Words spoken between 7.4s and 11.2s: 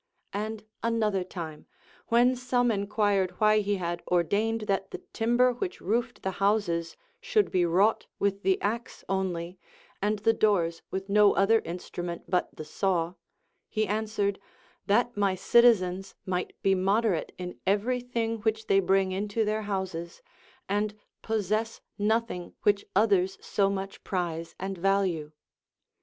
be Λvrought with the axe only, and the doors with